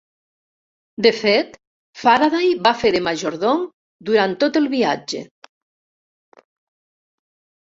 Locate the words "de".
1.05-1.09, 2.97-3.01